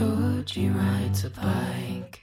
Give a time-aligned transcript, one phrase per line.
[0.00, 2.22] Georgie rides a bike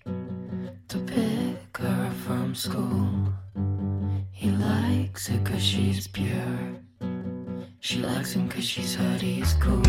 [0.88, 3.32] to pick her from school.
[4.32, 6.82] He likes her cause she's pure.
[7.80, 9.84] She likes him cause she's heard he's cool.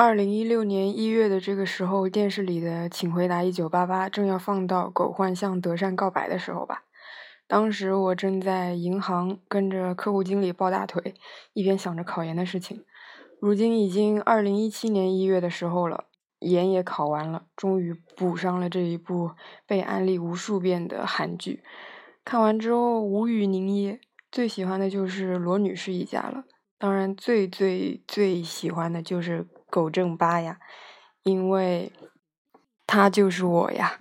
[0.00, 6.84] 二零一六年一月的这个时候，电视里的《请回答一九八八》正要放到狗焕向德善告白的时候吧。
[7.48, 11.14] 当时我正在银行跟着客户经理抱大腿，
[11.52, 12.84] 一边想着考研的事情。
[13.40, 16.04] 如今已经二零一七年一月的时候了，
[16.38, 19.32] 研也考完了，终于补上了这一部
[19.66, 21.64] 被安利无数遍的韩剧。
[22.24, 23.98] 看完之后无语凝噎，
[24.30, 26.44] 最喜欢的就是罗女士一家了。
[26.78, 30.58] 当然，最最最喜欢的就是狗正八呀，
[31.22, 31.92] 因为
[32.86, 34.00] 他就是我呀。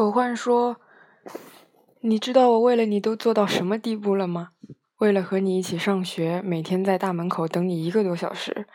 [0.00, 0.80] 狗焕说
[2.00, 4.52] ：“你知道我为了你都做到什么地步了吗？
[4.96, 8.66] 为了和你一起上学，每天在大门口等你一个多小时。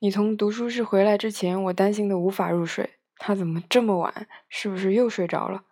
[0.00, 2.98] 你从读书室回来之前，我担心的无法入睡。
[3.16, 4.26] 他怎么这么晚？
[4.50, 5.62] 是不是又睡着了？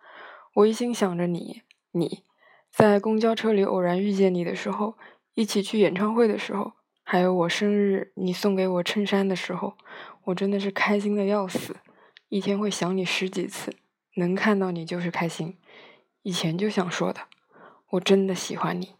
[0.55, 1.61] 我一心想着你，
[1.91, 2.23] 你
[2.71, 4.95] 在公交车里偶然遇见你的时候，
[5.35, 6.71] 一起去演唱会的时候，
[7.03, 9.75] 还有我生日你送给我衬衫的时候，
[10.23, 11.75] 我真的是开心的要死，
[12.29, 13.75] 一天会想你十几次。”
[14.15, 15.57] 能看到你就是开心，
[16.21, 17.21] 以前就想说的，
[17.91, 18.95] 我真的喜欢你。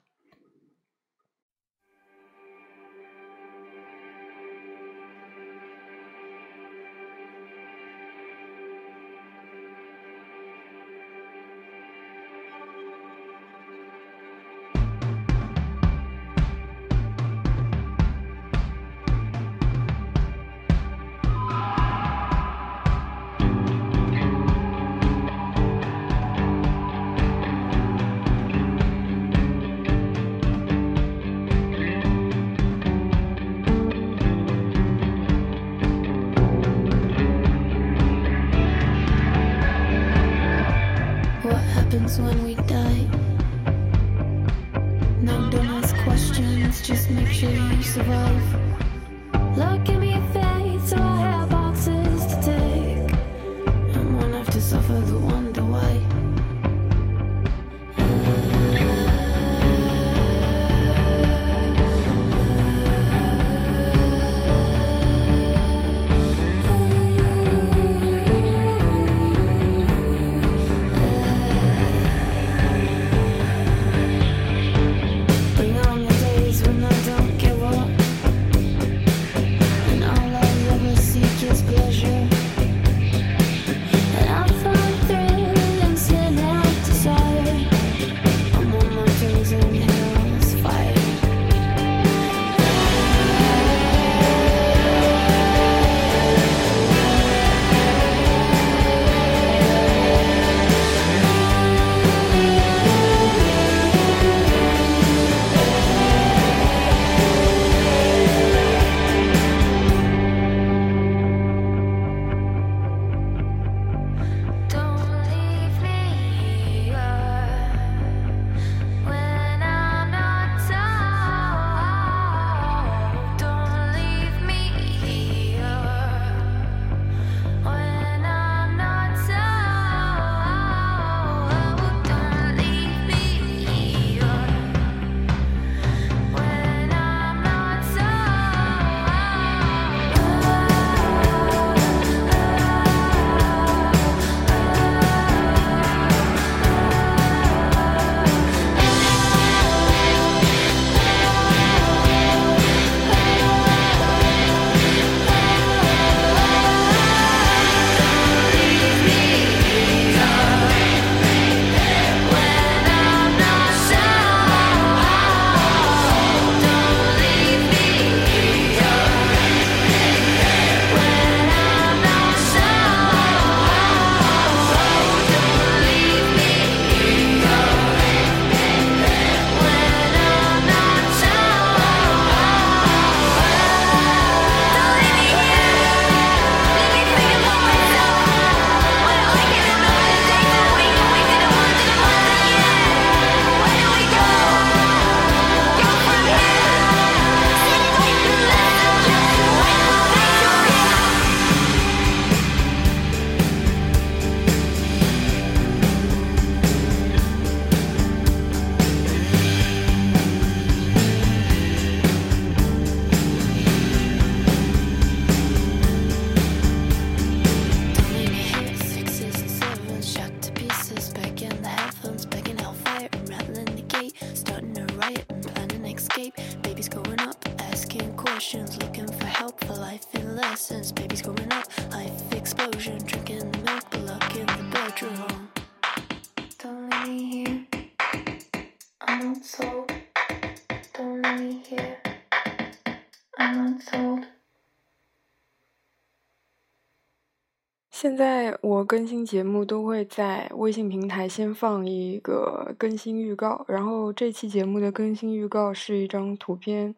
[248.73, 256.95] 我更新节目都会在微信平台先放一个更新预告，然后这期节目的更新预告是一张图片，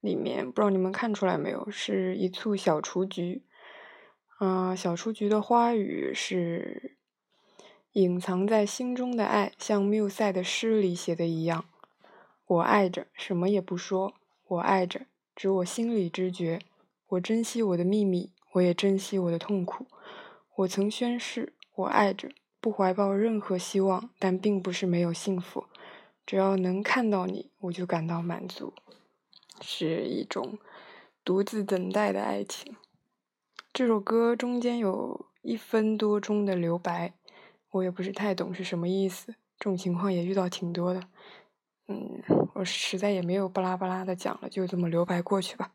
[0.00, 3.42] 里面不知道你们看出来没有，是一簇小雏菊。
[4.38, 6.96] 嗯、小雏菊的花语是
[7.94, 11.64] 隐藏在心中的爱，像缪塞的诗里写的一样，
[12.46, 14.14] 我爱着，什么也不说，
[14.46, 16.60] 我爱着，只我心里知觉，
[17.08, 19.86] 我珍惜我的秘密，我也珍惜我的痛苦。
[20.56, 22.30] 我曾宣誓，我爱着，
[22.60, 25.64] 不怀抱任何希望，但并不是没有幸福。
[26.24, 28.72] 只要能看到你，我就感到满足，
[29.60, 30.58] 是一种
[31.24, 32.76] 独自等待的爱情。
[33.72, 37.14] 这首歌中间有一分多钟的留白，
[37.70, 39.34] 我也不是太懂是什么意思。
[39.58, 41.02] 这种情况也遇到挺多的，
[41.88, 42.22] 嗯，
[42.54, 45.72] 我实在也没有巴拉巴拉的讲了，就这么留白过去吧。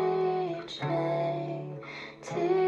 [0.00, 1.78] reaching
[2.22, 2.59] to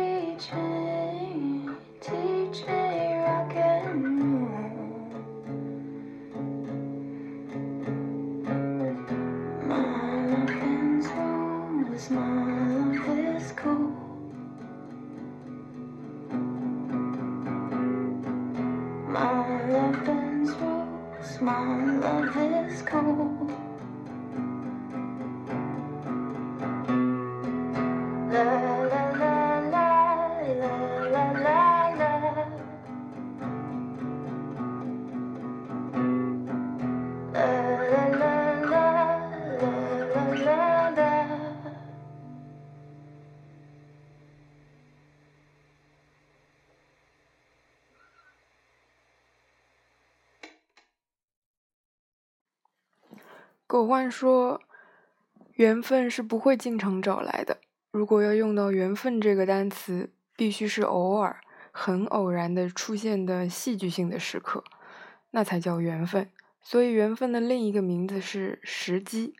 [53.83, 54.61] 狗焕说
[55.59, 57.59] ：“缘分是不会经常找来的。
[57.91, 61.41] 如果要用到‘缘分’这个单词，必须是偶尔、
[61.73, 64.63] 很偶然的出现的戏剧性的时刻，
[65.33, 66.31] 那才叫缘分。
[66.61, 69.35] 所以，缘分的另一个名字是时机。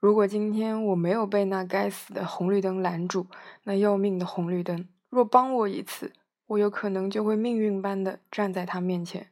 [0.00, 3.28] 如果今天我没有被那该死的红绿灯拦住，
[3.62, 6.12] 那要命的红绿灯若帮我一次，
[6.48, 9.28] 我有可能就会命运般的站在他面前。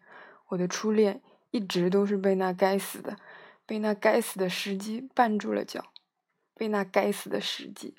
[0.51, 1.21] 我的初恋
[1.51, 3.17] 一直都是被那该死的。”
[3.67, 5.93] 被那该死的时机绊住了脚，
[6.55, 7.95] 被那该死的时机。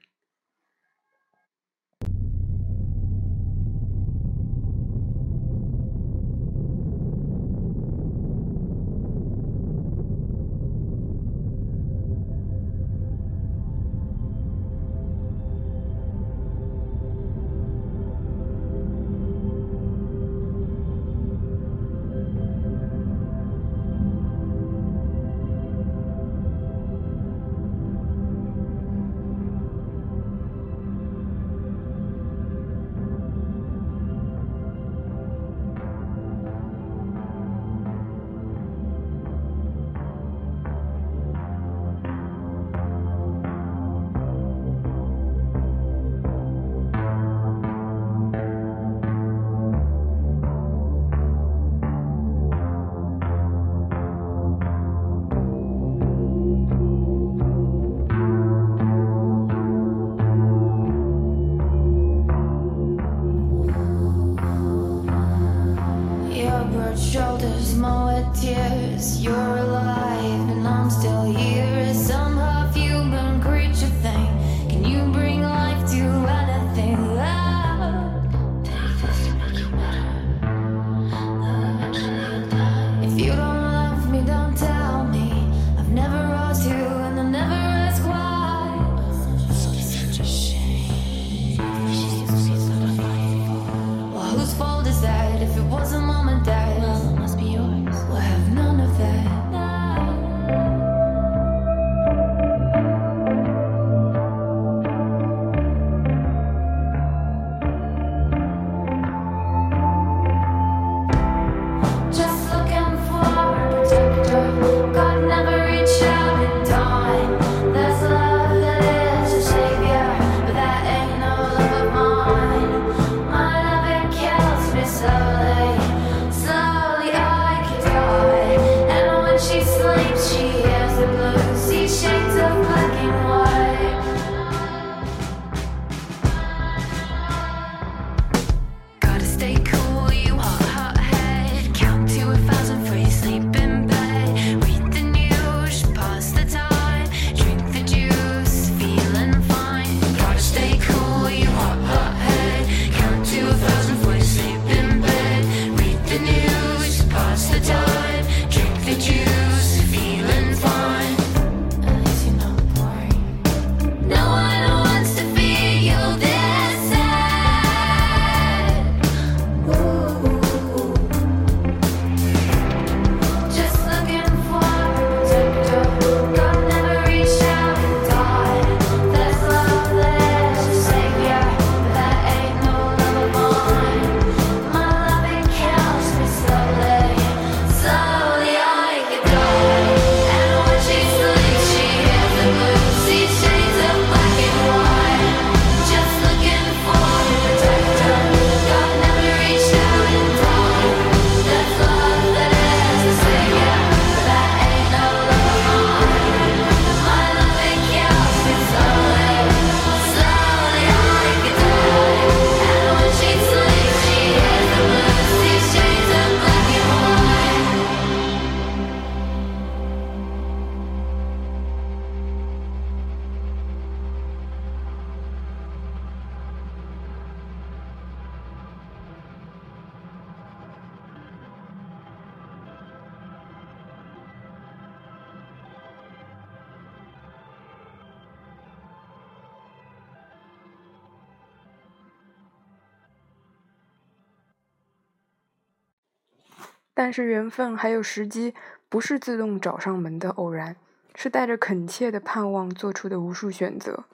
[246.96, 248.56] 但是缘分还有时机，
[248.90, 250.78] 不是自动找上门的偶然，
[251.14, 254.06] 是带着恳切的盼望做出的无数选择，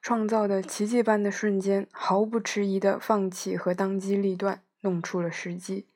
[0.00, 5.88] 创造的奇迹般的瞬间，毫不迟疑的放弃和当机立断，弄出了时机。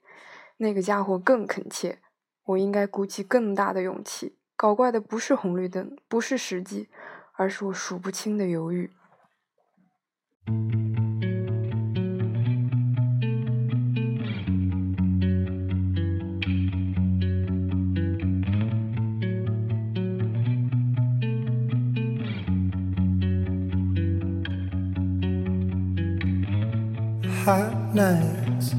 [0.56, 2.00] 那个家伙更恳切，
[2.44, 4.36] 我应该鼓起更大的勇气。
[4.56, 6.88] 搞怪的不是红绿灯，不是时机，
[7.34, 8.90] 而是我数不清的犹豫。
[27.44, 28.74] Hot nights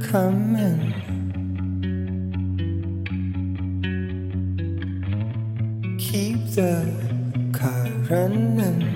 [0.00, 0.94] coming.
[5.98, 8.95] Keep the car running.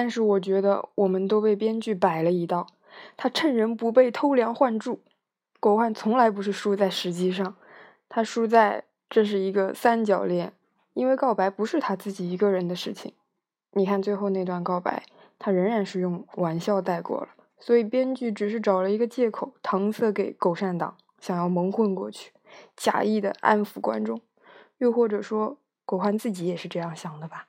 [0.00, 2.68] 但是我觉得我们都被编剧摆了一道，
[3.18, 5.00] 他趁人不备偷梁换柱。
[5.60, 7.54] 狗焕从来不是输在时机上，
[8.08, 10.54] 他输在这是一个三角恋，
[10.94, 13.12] 因为告白不是他自己一个人的事情。
[13.72, 15.02] 你看最后那段告白，
[15.38, 22.32] 他仍然是用玩笑带过了，所以编剧只是找了一个借口搪塞给狗善党，想要蒙混过去，
[22.74, 24.18] 假意的安抚观众，
[24.78, 27.48] 又或者说狗焕自己也是这样想的吧。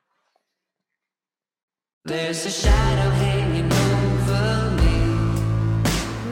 [2.04, 5.06] There's a shadow hanging over me,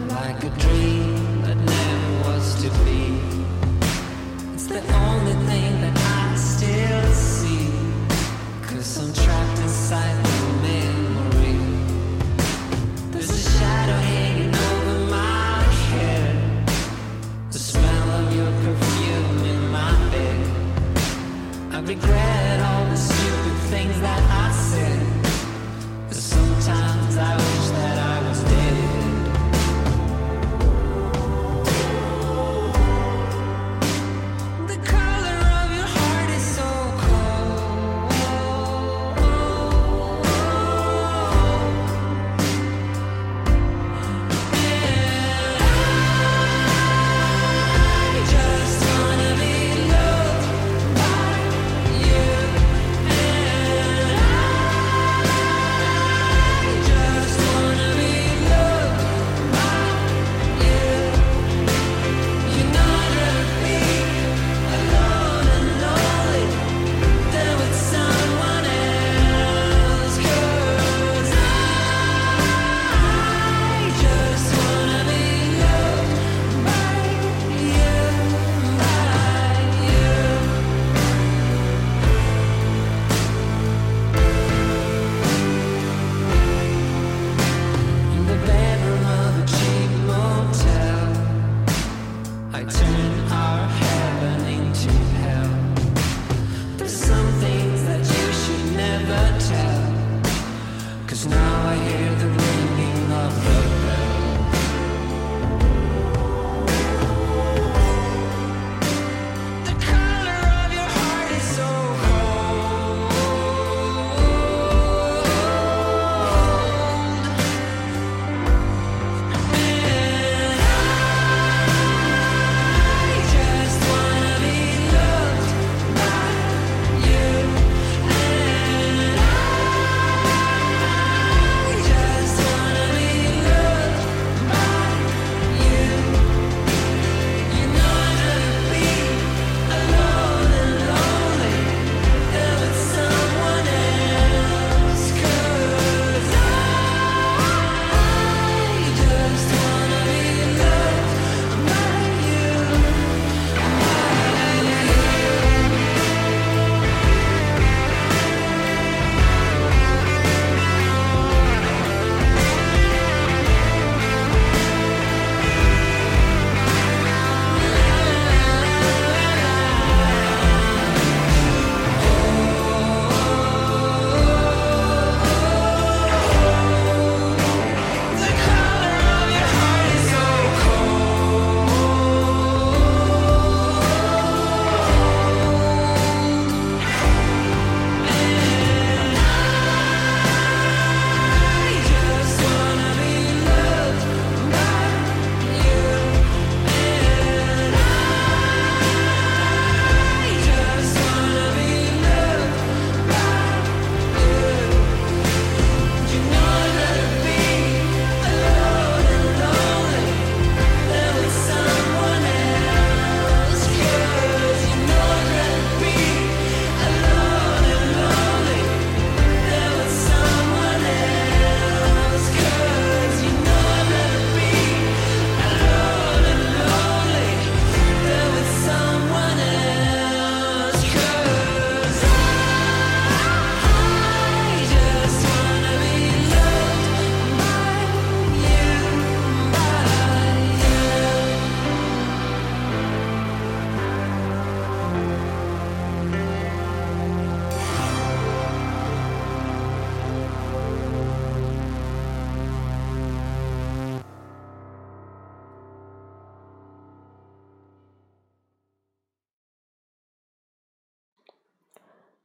[0.10, 3.21] like a dream that never was to be.
[4.55, 7.71] It's the only thing that I still see,
[8.63, 11.60] cause I'm trapped inside the memory.
[13.12, 16.67] There's a shadow hanging over my head,
[17.51, 20.47] the smell of your perfume in my bed.
[21.73, 22.48] I regret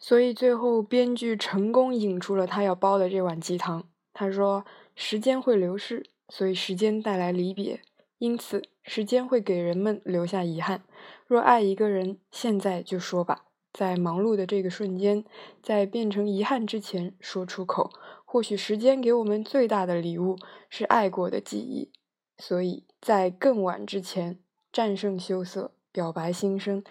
[0.07, 3.89] 所以最后编剧成功引出了他要煲的这碗鸡汤。
[4.13, 4.63] 他说
[4.95, 7.81] ：“时间会流逝，所以时间带来离别，
[8.19, 10.83] 因此时间会给人们留下遗憾。
[11.27, 15.25] 若爱一个人，现在就说吧，在忙碌的这个瞬间，
[15.63, 17.91] 在变成遗憾之前说出口。
[18.27, 20.37] 或许时间给我们最大的礼物
[20.69, 21.91] 是爱过的记忆，
[22.37, 24.39] 所以在更晚之前
[24.71, 26.85] 战胜羞涩，表白心声，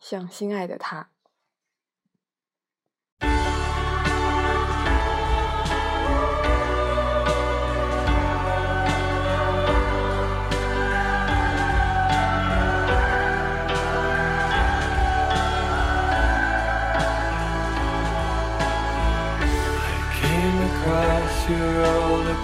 [0.00, 1.10] 向心爱的他。”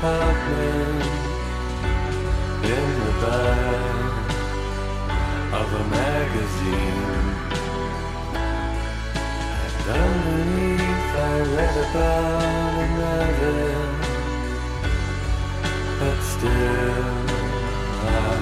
[0.02, 1.04] Apartment
[2.64, 4.34] in the back
[5.60, 7.26] of a magazine.
[9.62, 13.62] And underneath I read about another,
[16.00, 17.06] but still
[18.02, 18.34] I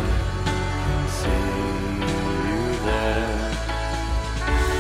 [0.83, 1.49] can see
[2.49, 3.53] you there.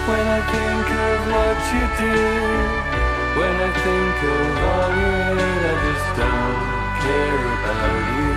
[0.08, 2.79] When I think of what you do,
[3.38, 6.58] when I think of all you hate, I just don't
[7.04, 8.32] care about you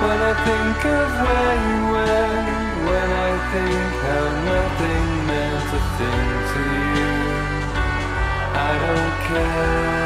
[0.03, 2.49] When I think of where you went,
[2.89, 6.63] when I think how nothing meant a thing to
[6.97, 7.15] you,
[8.55, 10.06] I don't care.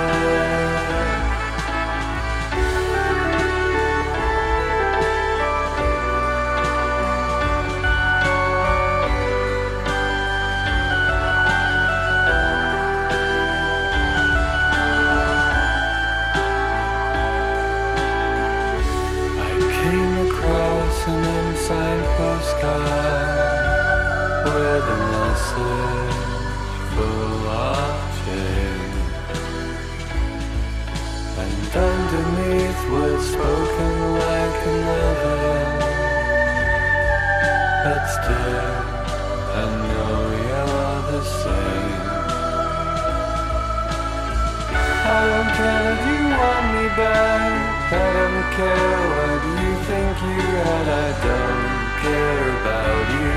[47.01, 47.71] Want.
[47.91, 50.87] I don't care what you think you had.
[50.89, 53.33] I don't care about you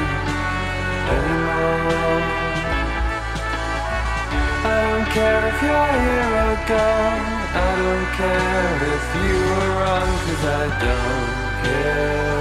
[1.15, 2.21] anymore.
[4.65, 7.25] I don't care if you're here or gone.
[7.55, 11.31] I don't care if you were wrong, cause I don't
[11.63, 12.32] care.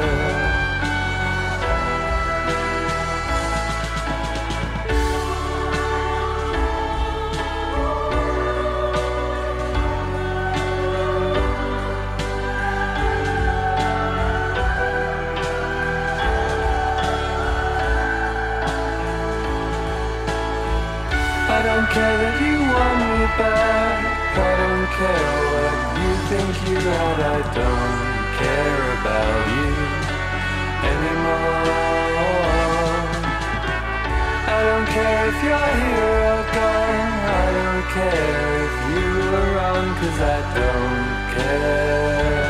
[35.29, 37.13] If you're here or gone.
[37.39, 42.39] I don't care if you were wrong, cause I don't care.“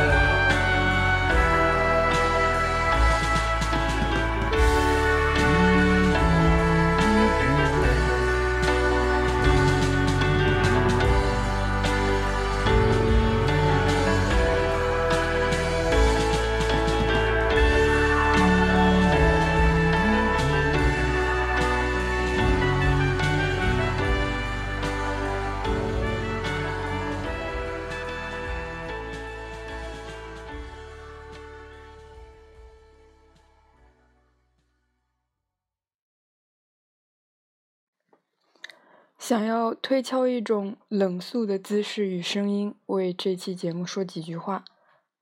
[39.32, 44.62] 想要推敲一种冷肃的姿势与声音，为这期节目说几句话。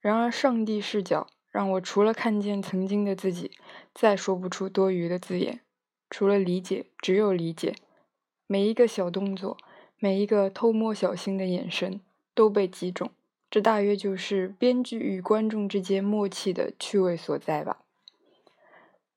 [0.01, 3.53] 然而，上帝视角让我除了看见曾经的自己，
[3.94, 5.61] 再说不出多余的字眼。
[6.11, 7.77] 除了理解，只有理解。
[8.49, 9.57] 每一个小动作，
[10.01, 12.01] 每一个偷摸小心的眼神，
[12.35, 13.12] 都被击中。
[13.49, 17.83] 这大约就是编剧与观众之间默契的趣味所在吧。”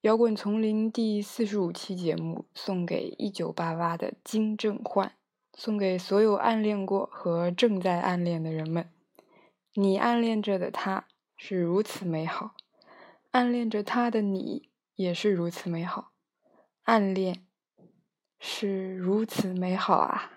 [0.04, 5.14] 摇滚丛林第四十五期节目送给一九八八的金正焕，
[5.54, 8.92] 送给所有暗恋过和正在暗恋的人们。
[9.76, 12.56] 你暗恋着的他是如此美好，
[13.32, 16.12] 暗恋着他的你也是如此美好，
[16.82, 17.46] 暗恋
[18.42, 20.33] 是如此美好啊！